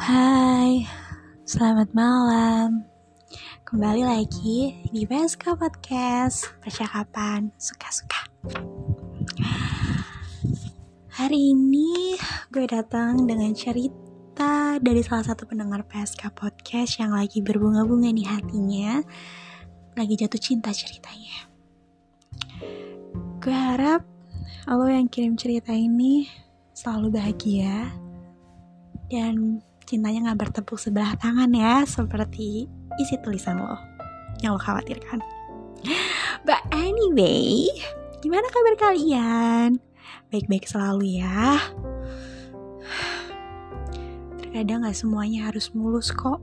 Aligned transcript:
Hai, 0.00 0.88
selamat 1.44 1.92
malam. 1.92 2.88
Kembali 3.68 4.00
lagi 4.00 4.80
di 4.88 5.04
PSK 5.04 5.52
Podcast 5.52 6.48
Percakapan 6.64 7.52
Suka-Suka. 7.60 8.32
Hari 11.12 11.52
ini 11.52 12.16
gue 12.48 12.64
datang 12.64 13.28
dengan 13.28 13.52
cerita 13.52 14.80
dari 14.80 15.04
salah 15.04 15.28
satu 15.28 15.44
pendengar 15.44 15.84
PSK 15.84 16.32
Podcast 16.32 16.96
yang 16.96 17.12
lagi 17.12 17.44
berbunga-bunga 17.44 18.16
di 18.16 18.24
hatinya. 18.24 19.04
Lagi 19.92 20.14
jatuh 20.16 20.40
cinta 20.40 20.72
ceritanya. 20.72 21.52
Gue 23.44 23.52
harap 23.52 24.08
lo 24.72 24.88
yang 24.88 25.12
kirim 25.12 25.36
cerita 25.36 25.76
ini 25.76 26.24
selalu 26.72 27.12
bahagia 27.20 27.92
dan 29.12 29.60
cintanya 29.92 30.32
gak 30.32 30.48
bertepuk 30.48 30.80
sebelah 30.80 31.12
tangan 31.20 31.52
ya 31.52 31.84
seperti 31.84 32.64
isi 32.96 33.14
tulisan 33.20 33.60
lo 33.60 33.76
yang 34.40 34.56
lo 34.56 34.60
khawatirkan. 34.64 35.20
But 36.48 36.64
anyway 36.72 37.68
gimana 38.24 38.48
kabar 38.48 38.88
kalian? 38.88 39.76
Baik-baik 40.32 40.64
selalu 40.64 41.20
ya. 41.20 41.60
Terkadang 44.40 44.88
gak 44.88 44.96
semuanya 44.96 45.52
harus 45.52 45.68
mulus 45.76 46.08
kok. 46.08 46.40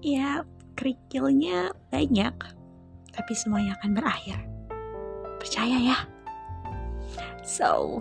Ya 0.00 0.48
kerikilnya 0.80 1.76
banyak 1.92 2.32
tapi 3.12 3.32
semuanya 3.36 3.76
akan 3.76 3.92
berakhir. 3.92 4.40
Percaya 5.36 5.76
ya. 5.76 5.98
So 7.44 8.00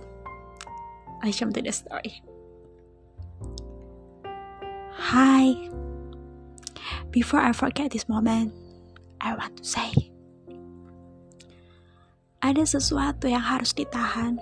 let's 1.19 1.35
jump 1.35 1.51
to 1.51 1.59
the 1.59 1.75
story 1.75 2.30
Hi. 5.01 5.57
Before 7.09 7.41
I 7.41 7.57
forget 7.57 7.89
this 7.89 8.05
moment, 8.05 8.53
I 9.17 9.33
want 9.33 9.57
to 9.57 9.65
say 9.65 10.11
ada 12.41 12.61
sesuatu 12.61 13.25
yang 13.25 13.41
harus 13.41 13.73
ditahan. 13.73 14.37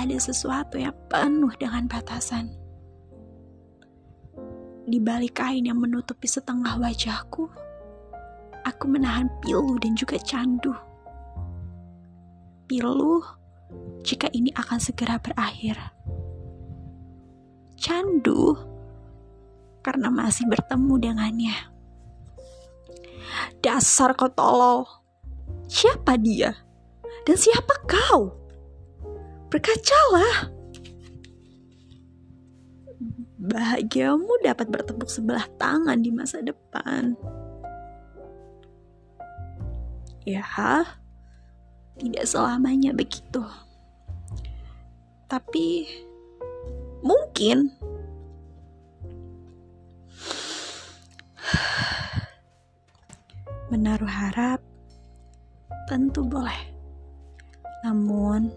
Ada 0.00 0.16
sesuatu 0.32 0.80
yang 0.80 0.96
penuh 1.12 1.52
dengan 1.60 1.84
batasan. 1.84 2.56
Di 4.88 4.96
balik 5.00 5.40
kain 5.40 5.68
yang 5.68 5.80
menutupi 5.80 6.24
setengah 6.24 6.80
wajahku, 6.80 7.48
aku 8.64 8.84
menahan 8.88 9.28
pilu 9.44 9.76
dan 9.76 9.92
juga 9.92 10.16
candu. 10.20 10.72
Pilu 12.64 13.20
jika 14.04 14.28
ini 14.32 14.52
akan 14.56 14.80
segera 14.80 15.20
berakhir. 15.20 15.76
Candu 17.80 18.73
karena 19.84 20.08
masih 20.08 20.48
bertemu 20.48 20.94
dengannya. 20.96 21.56
Dasar 23.60 24.16
kau 24.16 24.32
tolol. 24.32 24.88
Siapa 25.68 26.16
dia? 26.16 26.56
Dan 27.28 27.36
siapa 27.36 27.84
kau? 27.84 28.32
Berkacalah. 29.52 30.48
Bahagiamu 33.44 34.40
dapat 34.40 34.72
bertepuk 34.72 35.12
sebelah 35.12 35.44
tangan 35.60 36.00
di 36.00 36.08
masa 36.08 36.40
depan. 36.40 37.12
Ya, 40.24 40.40
tidak 42.00 42.24
selamanya 42.24 42.96
begitu. 42.96 43.44
Tapi 45.28 45.84
mungkin 47.04 47.68
Menaruh 53.72 54.08
harap 54.08 54.60
tentu 55.84 56.24
boleh. 56.24 56.74
Namun, 57.84 58.48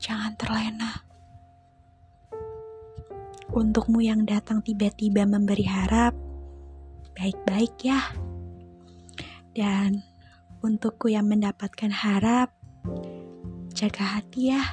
jangan 0.00 0.32
terlena. 0.40 1.04
Untukmu 3.52 4.04
yang 4.04 4.24
datang 4.24 4.60
tiba-tiba 4.60 5.24
memberi 5.28 5.64
harap, 5.68 6.12
baik-baik 7.16 7.76
ya. 7.84 8.00
Dan 9.56 10.04
untukku 10.60 11.08
yang 11.08 11.28
mendapatkan 11.28 11.92
harap, 11.92 12.52
jaga 13.72 14.20
hati 14.20 14.52
ya. 14.52 14.64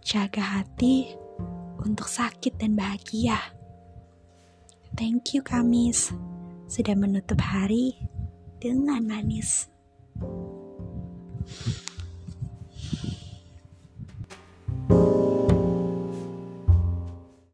Jaga 0.00 0.60
hati 0.60 1.12
untuk 1.84 2.08
sakit 2.08 2.56
dan 2.56 2.76
bahagia. 2.76 3.36
Thank 4.96 5.36
you, 5.36 5.44
Kamis 5.44 6.29
sudah 6.70 6.94
menutup 6.94 7.42
hari 7.42 7.98
dengan 8.62 9.02
manis. 9.02 9.66